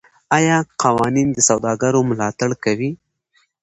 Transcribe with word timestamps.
آیا 0.37 0.57
قوانین 0.83 1.27
د 1.33 1.37
سوداګرو 1.49 1.99
ملاتړ 2.09 2.49
کوي؟ 2.63 2.91